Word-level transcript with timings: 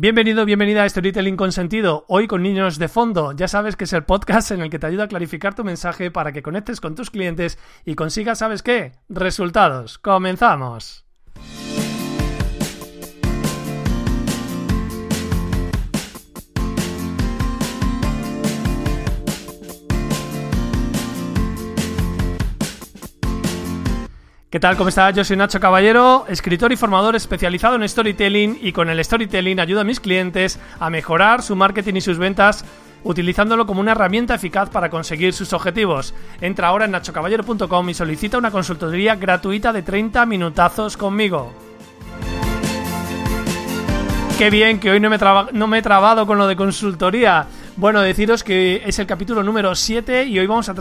Bienvenido, 0.00 0.46
bienvenida 0.46 0.82
a 0.82 0.88
Storytelling 0.88 1.36
con 1.36 1.52
Sentido, 1.52 2.06
hoy 2.08 2.26
con 2.26 2.42
niños 2.42 2.78
de 2.78 2.88
fondo. 2.88 3.32
Ya 3.32 3.48
sabes 3.48 3.76
que 3.76 3.84
es 3.84 3.92
el 3.92 4.04
podcast 4.04 4.50
en 4.50 4.62
el 4.62 4.70
que 4.70 4.78
te 4.78 4.86
ayuda 4.86 5.04
a 5.04 5.08
clarificar 5.08 5.54
tu 5.54 5.62
mensaje 5.62 6.10
para 6.10 6.32
que 6.32 6.42
conectes 6.42 6.80
con 6.80 6.94
tus 6.94 7.10
clientes 7.10 7.58
y 7.84 7.96
consigas, 7.96 8.38
¿sabes 8.38 8.62
qué? 8.62 8.92
Resultados. 9.10 9.98
Comenzamos. 9.98 11.09
¿Qué 24.50 24.58
tal? 24.58 24.76
¿Cómo 24.76 24.88
estás? 24.88 25.14
Yo 25.14 25.22
soy 25.22 25.36
Nacho 25.36 25.60
Caballero, 25.60 26.24
escritor 26.26 26.72
y 26.72 26.76
formador 26.76 27.14
especializado 27.14 27.76
en 27.76 27.88
storytelling 27.88 28.58
y 28.60 28.72
con 28.72 28.90
el 28.90 29.04
storytelling 29.04 29.60
ayudo 29.60 29.82
a 29.82 29.84
mis 29.84 30.00
clientes 30.00 30.58
a 30.80 30.90
mejorar 30.90 31.44
su 31.44 31.54
marketing 31.54 31.94
y 31.94 32.00
sus 32.00 32.18
ventas 32.18 32.64
utilizándolo 33.04 33.64
como 33.64 33.80
una 33.80 33.92
herramienta 33.92 34.34
eficaz 34.34 34.68
para 34.68 34.90
conseguir 34.90 35.34
sus 35.34 35.52
objetivos. 35.52 36.14
Entra 36.40 36.66
ahora 36.66 36.86
en 36.86 36.90
nachocaballero.com 36.90 37.90
y 37.90 37.94
solicita 37.94 38.38
una 38.38 38.50
consultoría 38.50 39.14
gratuita 39.14 39.72
de 39.72 39.82
30 39.82 40.26
minutazos 40.26 40.96
conmigo. 40.96 41.52
Qué 44.36 44.50
bien 44.50 44.80
que 44.80 44.90
hoy 44.90 44.98
no 44.98 45.10
me, 45.10 45.18
no 45.52 45.68
me 45.68 45.78
he 45.78 45.82
trabado 45.82 46.26
con 46.26 46.38
lo 46.38 46.48
de 46.48 46.56
consultoría. 46.56 47.46
Bueno, 47.80 48.02
deciros 48.02 48.44
que 48.44 48.82
es 48.84 48.98
el 48.98 49.06
capítulo 49.06 49.42
número 49.42 49.74
7 49.74 50.24
y 50.24 50.38
hoy 50.38 50.46
vamos 50.46 50.68
a, 50.68 50.74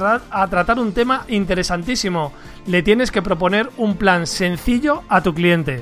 tratar 0.50 0.80
un 0.80 0.92
tema 0.92 1.24
interesantísimo. 1.30 2.34
Le 2.66 2.84
tienes 2.84 3.10
que 3.10 3.22
proponer 3.22 3.70
un 3.78 3.96
plan 3.96 4.28
sencillo 4.28 5.04
a 5.08 5.24
tu 5.24 5.34
cliente. 5.34 5.82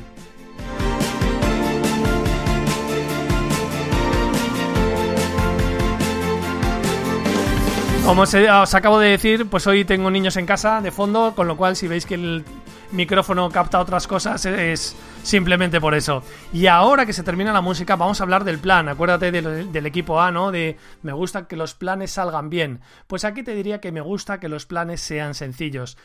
Como 8.06 8.22
os 8.22 8.76
acabo 8.76 9.00
de 9.00 9.10
decir, 9.10 9.48
pues 9.48 9.66
hoy 9.66 9.86
tengo 9.86 10.12
niños 10.12 10.38
en 10.38 10.46
casa 10.46 10.82
de 10.82 10.92
fondo, 10.92 11.34
con 11.36 11.48
lo 11.48 11.58
cual 11.58 11.76
si 11.76 11.88
veis 11.88 12.06
que 12.06 12.14
el 12.14 12.46
micrófono 12.92 13.50
capta 13.50 13.80
otras 13.80 14.08
cosas 14.08 14.46
es 14.46 14.96
simplemente 15.24 15.82
por 15.82 15.94
eso. 15.94 16.24
Y 16.54 16.68
ahora 16.68 17.06
que 17.06 17.14
se 17.14 17.24
termina 17.24 17.52
la 17.52 17.62
música, 17.62 17.96
vamos 17.96 18.20
a 18.20 18.24
hablar 18.24 18.44
del 18.44 18.60
plan. 18.60 18.90
Acuérdate 18.90 19.32
del, 19.32 19.86
equipo 19.86 20.22
A, 20.22 20.32
¿no? 20.32 20.52
De 20.52 20.78
me 21.02 21.14
gusta 21.14 21.48
que 21.48 21.56
los 21.56 21.74
planes 21.74 22.12
salgan 22.12 22.50
bien. 22.50 22.82
Pues 23.08 23.26
aquí 23.26 23.44
te 23.44 23.56
diría 23.56 23.82
que 23.82 23.92
me 23.92 24.02
gusta 24.02 24.40
que 24.40 24.50
los 24.50 24.66
planes 24.66 25.02
sean 25.02 25.34
sencillos. 25.34 25.98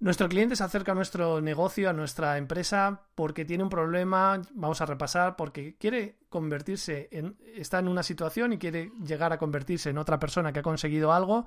Nuestro 0.00 0.28
cliente 0.28 0.54
se 0.54 0.62
acerca 0.62 0.92
a 0.92 0.94
nuestro 0.94 1.40
negocio, 1.40 1.90
a 1.90 1.92
nuestra 1.92 2.38
empresa, 2.38 3.02
porque 3.16 3.44
tiene 3.44 3.64
un 3.64 3.68
problema, 3.68 4.40
vamos 4.52 4.80
a 4.80 4.86
repasar, 4.86 5.34
porque 5.34 5.74
quiere 5.76 6.18
convertirse 6.28 7.08
en, 7.10 7.36
está 7.56 7.80
en 7.80 7.88
una 7.88 8.04
situación 8.04 8.52
y 8.52 8.58
quiere 8.58 8.92
llegar 9.04 9.32
a 9.32 9.38
convertirse 9.38 9.90
en 9.90 9.98
otra 9.98 10.20
persona 10.20 10.52
que 10.52 10.60
ha 10.60 10.62
conseguido 10.62 11.12
algo, 11.12 11.46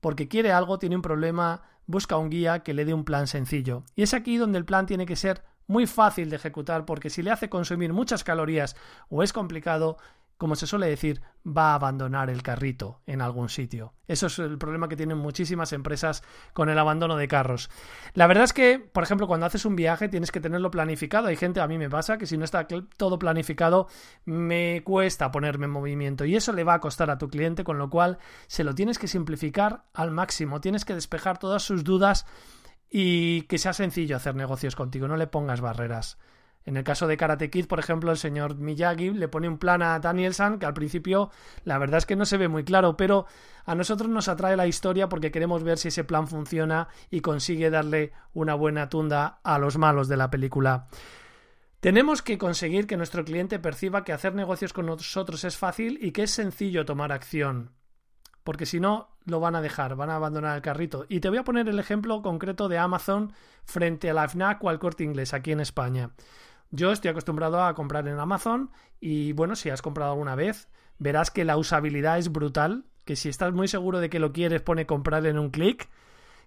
porque 0.00 0.26
quiere 0.26 0.50
algo, 0.50 0.80
tiene 0.80 0.96
un 0.96 1.02
problema, 1.02 1.62
busca 1.86 2.16
un 2.16 2.30
guía 2.30 2.60
que 2.60 2.74
le 2.74 2.84
dé 2.84 2.94
un 2.94 3.04
plan 3.04 3.26
sencillo. 3.26 3.84
Y 3.94 4.02
es 4.02 4.14
aquí 4.14 4.36
donde 4.36 4.58
el 4.58 4.64
plan 4.64 4.86
tiene 4.86 5.06
que 5.06 5.16
ser 5.16 5.42
muy 5.66 5.86
fácil 5.86 6.30
de 6.30 6.36
ejecutar 6.36 6.84
porque 6.84 7.10
si 7.10 7.22
le 7.22 7.30
hace 7.30 7.48
consumir 7.48 7.92
muchas 7.92 8.24
calorías 8.24 8.76
o 9.08 9.22
es 9.22 9.32
complicado, 9.32 9.96
como 10.44 10.56
se 10.56 10.66
suele 10.66 10.88
decir, 10.88 11.22
va 11.46 11.70
a 11.70 11.76
abandonar 11.76 12.28
el 12.28 12.42
carrito 12.42 13.00
en 13.06 13.22
algún 13.22 13.48
sitio. 13.48 13.94
Eso 14.06 14.26
es 14.26 14.38
el 14.38 14.58
problema 14.58 14.90
que 14.90 14.94
tienen 14.94 15.16
muchísimas 15.16 15.72
empresas 15.72 16.22
con 16.52 16.68
el 16.68 16.78
abandono 16.78 17.16
de 17.16 17.28
carros. 17.28 17.70
La 18.12 18.26
verdad 18.26 18.44
es 18.44 18.52
que, 18.52 18.78
por 18.78 19.02
ejemplo, 19.02 19.26
cuando 19.26 19.46
haces 19.46 19.64
un 19.64 19.74
viaje 19.74 20.10
tienes 20.10 20.30
que 20.30 20.42
tenerlo 20.42 20.70
planificado. 20.70 21.28
Hay 21.28 21.36
gente, 21.36 21.62
a 21.62 21.66
mí 21.66 21.78
me 21.78 21.88
pasa, 21.88 22.18
que 22.18 22.26
si 22.26 22.36
no 22.36 22.44
está 22.44 22.68
todo 22.98 23.18
planificado, 23.18 23.88
me 24.26 24.82
cuesta 24.84 25.30
ponerme 25.30 25.64
en 25.64 25.70
movimiento. 25.70 26.26
Y 26.26 26.36
eso 26.36 26.52
le 26.52 26.62
va 26.62 26.74
a 26.74 26.80
costar 26.80 27.08
a 27.08 27.16
tu 27.16 27.28
cliente, 27.28 27.64
con 27.64 27.78
lo 27.78 27.88
cual 27.88 28.18
se 28.46 28.64
lo 28.64 28.74
tienes 28.74 28.98
que 28.98 29.08
simplificar 29.08 29.84
al 29.94 30.10
máximo. 30.10 30.60
Tienes 30.60 30.84
que 30.84 30.92
despejar 30.92 31.38
todas 31.38 31.62
sus 31.62 31.84
dudas 31.84 32.26
y 32.90 33.42
que 33.44 33.56
sea 33.56 33.72
sencillo 33.72 34.14
hacer 34.14 34.34
negocios 34.34 34.76
contigo, 34.76 35.08
no 35.08 35.16
le 35.16 35.26
pongas 35.26 35.62
barreras. 35.62 36.18
En 36.66 36.78
el 36.78 36.84
caso 36.84 37.06
de 37.06 37.16
Karate 37.18 37.50
Kid, 37.50 37.66
por 37.66 37.78
ejemplo, 37.78 38.10
el 38.10 38.16
señor 38.16 38.56
Miyagi 38.56 39.10
le 39.10 39.28
pone 39.28 39.48
un 39.48 39.58
plan 39.58 39.82
a 39.82 39.98
Danielson 39.98 40.58
que 40.58 40.64
al 40.64 40.72
principio 40.72 41.30
la 41.64 41.76
verdad 41.76 41.98
es 41.98 42.06
que 42.06 42.16
no 42.16 42.24
se 42.24 42.38
ve 42.38 42.48
muy 42.48 42.64
claro, 42.64 42.96
pero 42.96 43.26
a 43.66 43.74
nosotros 43.74 44.08
nos 44.08 44.28
atrae 44.28 44.56
la 44.56 44.66
historia 44.66 45.08
porque 45.08 45.30
queremos 45.30 45.62
ver 45.62 45.76
si 45.76 45.88
ese 45.88 46.04
plan 46.04 46.26
funciona 46.26 46.88
y 47.10 47.20
consigue 47.20 47.68
darle 47.68 48.12
una 48.32 48.54
buena 48.54 48.88
tunda 48.88 49.40
a 49.42 49.58
los 49.58 49.76
malos 49.76 50.08
de 50.08 50.16
la 50.16 50.30
película. 50.30 50.88
Tenemos 51.80 52.22
que 52.22 52.38
conseguir 52.38 52.86
que 52.86 52.96
nuestro 52.96 53.26
cliente 53.26 53.58
perciba 53.58 54.04
que 54.04 54.14
hacer 54.14 54.34
negocios 54.34 54.72
con 54.72 54.86
nosotros 54.86 55.44
es 55.44 55.58
fácil 55.58 55.98
y 56.00 56.12
que 56.12 56.22
es 56.22 56.30
sencillo 56.30 56.86
tomar 56.86 57.12
acción 57.12 57.72
porque 58.44 58.66
si 58.66 58.78
no 58.78 59.08
lo 59.24 59.40
van 59.40 59.56
a 59.56 59.62
dejar, 59.62 59.96
van 59.96 60.10
a 60.10 60.16
abandonar 60.16 60.54
el 60.54 60.62
carrito. 60.62 61.06
Y 61.08 61.20
te 61.20 61.30
voy 61.30 61.38
a 61.38 61.44
poner 61.44 61.66
el 61.68 61.78
ejemplo 61.78 62.20
concreto 62.22 62.68
de 62.68 62.78
Amazon 62.78 63.32
frente 63.64 64.10
a 64.10 64.14
la 64.14 64.28
FNAC 64.28 64.62
o 64.62 64.68
al 64.68 64.78
corte 64.78 65.02
inglés 65.02 65.32
aquí 65.32 65.50
en 65.50 65.60
España. 65.60 66.10
Yo 66.70 66.92
estoy 66.92 67.10
acostumbrado 67.10 67.62
a 67.62 67.74
comprar 67.74 68.08
en 68.08 68.18
Amazon 68.18 68.70
y 69.00 69.32
bueno, 69.32 69.56
si 69.56 69.70
has 69.70 69.82
comprado 69.82 70.12
alguna 70.12 70.34
vez, 70.34 70.68
verás 70.98 71.30
que 71.30 71.44
la 71.44 71.56
usabilidad 71.56 72.18
es 72.18 72.32
brutal, 72.32 72.84
que 73.04 73.16
si 73.16 73.28
estás 73.28 73.52
muy 73.52 73.68
seguro 73.68 74.00
de 74.00 74.10
que 74.10 74.18
lo 74.18 74.32
quieres 74.32 74.62
pone 74.62 74.86
comprar 74.86 75.26
en 75.26 75.38
un 75.38 75.50
clic 75.50 75.88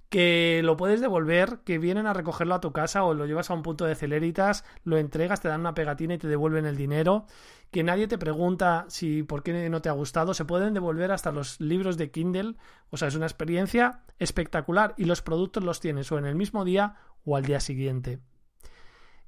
que 0.10 0.62
lo 0.64 0.78
puedes 0.78 1.02
devolver, 1.02 1.60
que 1.66 1.80
vienen 1.80 2.08
a 2.08 2.14
recogerlo 2.14 2.56
a 2.56 2.62
tu 2.62 2.72
casa 2.72 3.04
o 3.04 3.14
lo 3.14 3.26
llevas 3.26 3.50
a 3.50 3.54
un 3.54 3.62
punto 3.62 3.86
de 3.86 3.96
celeritas, 3.96 4.64
lo 4.84 4.98
entregas, 4.98 5.42
te 5.42 5.50
dan 5.50 5.62
una 5.62 5.74
pegatina 5.74 6.14
y 6.14 6.18
te 6.18 6.28
devuelven 6.28 6.66
el 6.66 6.78
dinero, 6.78 7.26
que 7.72 7.84
nadie 7.84 8.08
te 8.08 8.18
pregunta 8.18 8.86
si 8.88 9.24
por 9.24 9.44
qué 9.44 9.70
no 9.70 9.82
te 9.82 9.90
ha 9.90 9.94
gustado, 9.94 10.34
se 10.34 10.46
pueden 10.46 10.74
devolver 10.74 11.12
hasta 11.12 11.32
los 11.32 11.60
libros 11.60 11.98
de 11.98 12.12
Kindle, 12.12 12.56
o 12.90 12.98
sea, 12.98 13.10
es 13.10 13.16
una 13.16 13.26
experiencia 13.26 14.04
espectacular 14.18 14.94
y 14.98 15.06
los 15.06 15.22
productos 15.22 15.64
los 15.64 15.82
tienes 15.82 16.12
o 16.12 16.18
en 16.18 16.26
el 16.26 16.36
mismo 16.36 16.64
día 16.64 16.96
o 17.26 17.36
al 17.36 17.44
día 17.44 17.60
siguiente. 17.60 18.20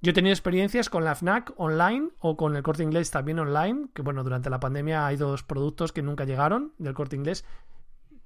Yo 0.02 0.12
he 0.12 0.14
tenido 0.14 0.32
experiencias 0.32 0.90
con 0.90 1.04
la 1.04 1.14
FNAC 1.14 1.54
online 1.58 2.12
o 2.20 2.38
con 2.38 2.56
el 2.56 2.64
corte 2.64 2.84
inglés 2.84 3.12
también 3.12 3.38
online, 3.38 3.90
que 3.94 4.02
bueno, 4.02 4.24
durante 4.24 4.50
la 4.50 4.62
pandemia 4.62 5.06
hay 5.06 5.18
dos 5.18 5.44
productos 5.44 5.92
que 5.92 6.02
nunca 6.02 6.24
llegaron 6.24 6.72
del 6.78 6.94
corte 6.94 7.18
inglés, 7.18 7.44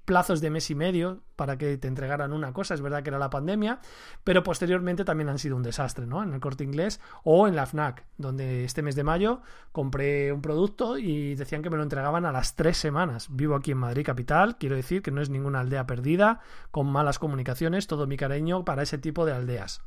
plazos 0.06 0.40
de 0.40 0.52
mes 0.52 0.70
y 0.70 0.76
medio 0.76 1.24
para 1.36 1.58
que 1.58 1.78
te 1.80 1.88
entregaran 1.88 2.32
una 2.32 2.54
cosa, 2.54 2.76
es 2.76 2.82
verdad 2.82 3.02
que 3.02 3.10
era 3.10 3.18
la 3.18 3.32
pandemia, 3.32 3.80
pero 4.24 4.44
posteriormente 4.44 5.04
también 5.04 5.30
han 5.30 5.40
sido 5.40 5.56
un 5.56 5.64
desastre, 5.64 6.06
¿no? 6.06 6.22
En 6.22 6.34
el 6.34 6.40
corte 6.40 6.64
inglés 6.64 7.00
o 7.24 7.48
en 7.48 7.56
la 7.56 7.66
FNAC, 7.66 8.06
donde 8.20 8.66
este 8.66 8.84
mes 8.84 8.96
de 8.96 9.04
mayo 9.04 9.42
compré 9.72 10.32
un 10.32 10.44
producto 10.44 11.00
y 11.00 11.34
decían 11.34 11.64
que 11.64 11.72
me 11.72 11.78
lo 11.78 11.84
entregaban 11.84 12.26
a 12.26 12.32
las 12.32 12.56
tres 12.56 12.78
semanas. 12.78 13.30
Vivo 13.32 13.56
aquí 13.56 13.72
en 13.72 13.80
Madrid 13.80 14.06
capital, 14.06 14.58
quiero 14.58 14.76
decir 14.76 15.02
que 15.02 15.10
no 15.10 15.22
es 15.22 15.32
ninguna 15.32 15.62
aldea 15.62 15.88
perdida, 15.88 16.42
con 16.70 16.86
malas 16.86 17.18
comunicaciones, 17.18 17.88
todo 17.88 18.06
mi 18.06 18.18
cariño 18.18 18.64
para 18.64 18.84
ese 18.84 19.00
tipo 19.00 19.26
de 19.26 19.34
aldeas. 19.34 19.82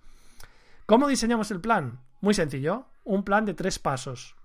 ¿Cómo 0.87 1.09
diseñamos 1.09 1.51
el 1.51 1.61
plan? 1.61 2.01
Muy 2.21 2.33
sencillo, 2.33 2.87
un 3.03 3.25
plan 3.25 3.45
de 3.45 3.55
tres 3.55 3.81
pasos. 3.81 4.37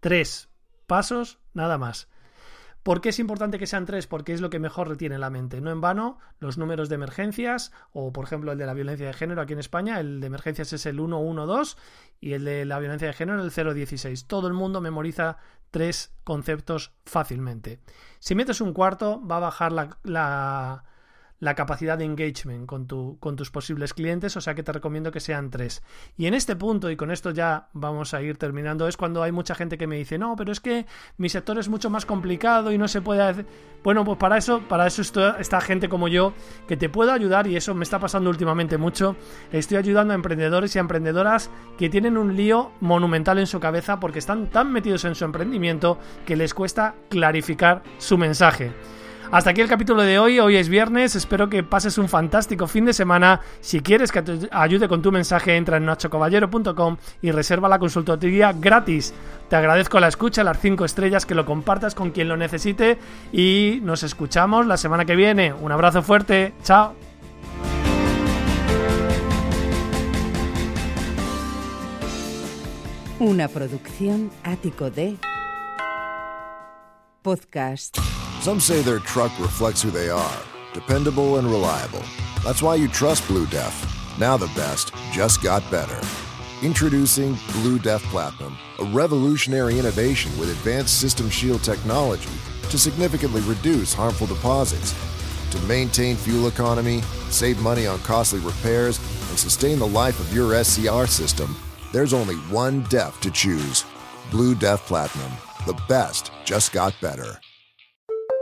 Tres 0.00 0.50
pasos 0.86 1.38
nada 1.54 1.78
más. 1.78 2.08
¿Por 2.82 3.00
qué 3.00 3.08
es 3.08 3.18
importante 3.18 3.58
que 3.58 3.66
sean 3.66 3.86
tres? 3.86 4.06
Porque 4.06 4.34
es 4.34 4.42
lo 4.42 4.50
que 4.50 4.58
mejor 4.58 4.88
retiene 4.88 5.18
la 5.18 5.30
mente. 5.30 5.62
No 5.62 5.70
en 5.70 5.80
vano, 5.80 6.18
los 6.40 6.58
números 6.58 6.90
de 6.90 6.96
emergencias, 6.96 7.72
o 7.92 8.12
por 8.12 8.24
ejemplo 8.24 8.52
el 8.52 8.58
de 8.58 8.66
la 8.66 8.74
violencia 8.74 9.06
de 9.06 9.12
género 9.14 9.40
aquí 9.40 9.54
en 9.54 9.58
España, 9.58 9.98
el 9.98 10.20
de 10.20 10.26
emergencias 10.26 10.74
es 10.74 10.84
el 10.84 10.96
112 10.96 11.76
y 12.20 12.34
el 12.34 12.44
de 12.44 12.66
la 12.66 12.78
violencia 12.78 13.08
de 13.08 13.14
género 13.14 13.42
el 13.42 13.50
016. 13.50 14.26
Todo 14.26 14.46
el 14.46 14.54
mundo 14.54 14.82
memoriza 14.82 15.38
tres 15.70 16.14
conceptos 16.24 16.92
fácilmente. 17.06 17.80
Si 18.18 18.34
metes 18.34 18.60
un 18.60 18.74
cuarto, 18.74 19.26
va 19.26 19.38
a 19.38 19.40
bajar 19.40 19.72
la, 19.72 19.98
la 20.02 20.84
la 21.40 21.54
capacidad 21.54 21.98
de 21.98 22.04
engagement 22.04 22.66
con, 22.66 22.86
tu, 22.86 23.16
con 23.18 23.34
tus 23.34 23.50
posibles 23.50 23.94
clientes, 23.94 24.36
o 24.36 24.40
sea 24.40 24.54
que 24.54 24.62
te 24.62 24.72
recomiendo 24.72 25.10
que 25.10 25.20
sean 25.20 25.50
tres. 25.50 25.82
Y 26.16 26.26
en 26.26 26.34
este 26.34 26.54
punto, 26.54 26.90
y 26.90 26.96
con 26.96 27.10
esto 27.10 27.30
ya 27.30 27.68
vamos 27.72 28.14
a 28.14 28.22
ir 28.22 28.36
terminando, 28.36 28.86
es 28.86 28.96
cuando 28.96 29.22
hay 29.22 29.32
mucha 29.32 29.54
gente 29.54 29.78
que 29.78 29.86
me 29.86 29.96
dice, 29.96 30.18
no, 30.18 30.36
pero 30.36 30.52
es 30.52 30.60
que 30.60 30.86
mi 31.16 31.28
sector 31.28 31.58
es 31.58 31.68
mucho 31.68 31.90
más 31.90 32.06
complicado 32.06 32.70
y 32.72 32.78
no 32.78 32.86
se 32.86 33.00
puede 33.00 33.22
hacer... 33.22 33.46
Bueno, 33.82 34.04
pues 34.04 34.18
para 34.18 34.36
eso, 34.36 34.60
para 34.68 34.86
eso 34.86 35.00
está 35.38 35.60
gente 35.62 35.88
como 35.88 36.06
yo, 36.08 36.34
que 36.68 36.76
te 36.76 36.90
puedo 36.90 37.12
ayudar, 37.12 37.46
y 37.46 37.56
eso 37.56 37.74
me 37.74 37.84
está 37.84 37.98
pasando 37.98 38.28
últimamente 38.28 38.76
mucho, 38.76 39.16
estoy 39.52 39.78
ayudando 39.78 40.12
a 40.12 40.16
emprendedores 40.16 40.76
y 40.76 40.78
a 40.78 40.82
emprendedoras 40.82 41.50
que 41.78 41.88
tienen 41.88 42.18
un 42.18 42.36
lío 42.36 42.72
monumental 42.80 43.38
en 43.38 43.46
su 43.46 43.58
cabeza 43.58 43.98
porque 43.98 44.18
están 44.18 44.50
tan 44.50 44.70
metidos 44.70 45.06
en 45.06 45.14
su 45.14 45.24
emprendimiento 45.24 45.98
que 46.26 46.36
les 46.36 46.52
cuesta 46.52 46.94
clarificar 47.08 47.82
su 47.96 48.18
mensaje. 48.18 48.70
Hasta 49.30 49.50
aquí 49.50 49.60
el 49.60 49.68
capítulo 49.68 50.02
de 50.02 50.18
hoy. 50.18 50.40
Hoy 50.40 50.56
es 50.56 50.68
viernes. 50.68 51.14
Espero 51.14 51.48
que 51.48 51.62
pases 51.62 51.98
un 51.98 52.08
fantástico 52.08 52.66
fin 52.66 52.84
de 52.84 52.92
semana. 52.92 53.40
Si 53.60 53.80
quieres 53.80 54.10
que 54.10 54.22
te 54.22 54.48
ayude 54.50 54.88
con 54.88 55.02
tu 55.02 55.12
mensaje, 55.12 55.56
entra 55.56 55.76
en 55.76 55.86
nachocaballero.com 55.86 56.96
y 57.22 57.30
reserva 57.30 57.68
la 57.68 57.78
consultoría 57.78 58.52
gratis. 58.52 59.14
Te 59.48 59.56
agradezco 59.56 60.00
la 60.00 60.08
escucha, 60.08 60.42
las 60.42 60.58
5 60.58 60.84
estrellas, 60.84 61.26
que 61.26 61.34
lo 61.34 61.44
compartas 61.44 61.94
con 61.94 62.10
quien 62.10 62.28
lo 62.28 62.36
necesite 62.36 62.98
y 63.32 63.80
nos 63.82 64.02
escuchamos 64.02 64.66
la 64.66 64.76
semana 64.76 65.04
que 65.04 65.16
viene. 65.16 65.52
Un 65.52 65.72
abrazo 65.72 66.02
fuerte. 66.02 66.52
Chao. 66.62 66.94
Una 73.20 73.48
producción 73.48 74.30
ático 74.44 74.90
de 74.90 75.18
podcast. 77.22 77.98
Some 78.40 78.58
say 78.58 78.80
their 78.80 79.00
truck 79.00 79.38
reflects 79.38 79.82
who 79.82 79.90
they 79.90 80.08
are 80.08 80.42
dependable 80.72 81.38
and 81.38 81.46
reliable. 81.46 82.02
That's 82.44 82.62
why 82.62 82.76
you 82.76 82.88
trust 82.88 83.26
Blue 83.26 83.44
Def. 83.46 84.18
Now 84.18 84.36
the 84.36 84.46
best 84.56 84.94
just 85.12 85.42
got 85.42 85.68
better. 85.70 86.00
Introducing 86.62 87.36
Blue 87.52 87.78
Def 87.78 88.02
Platinum, 88.04 88.56
a 88.78 88.84
revolutionary 88.84 89.78
innovation 89.78 90.30
with 90.38 90.50
advanced 90.50 91.00
System 91.00 91.28
Shield 91.28 91.62
technology 91.62 92.30
to 92.70 92.78
significantly 92.78 93.40
reduce 93.42 93.92
harmful 93.92 94.26
deposits. 94.26 94.94
To 95.50 95.58
maintain 95.66 96.16
fuel 96.16 96.46
economy, 96.46 97.02
save 97.28 97.60
money 97.60 97.86
on 97.86 97.98
costly 98.00 98.38
repairs, 98.40 98.98
and 99.28 99.38
sustain 99.38 99.78
the 99.78 99.86
life 99.86 100.20
of 100.20 100.32
your 100.32 100.62
SCR 100.62 101.06
system, 101.06 101.56
there's 101.92 102.14
only 102.14 102.36
one 102.36 102.84
DEF 102.84 103.20
to 103.20 103.30
choose 103.30 103.84
Blue 104.30 104.54
Def 104.54 104.86
Platinum. 104.86 105.32
The 105.66 105.80
best 105.88 106.30
just 106.44 106.72
got 106.72 106.94
better. 107.00 107.40